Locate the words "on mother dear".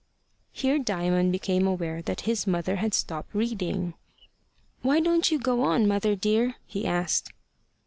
5.61-6.55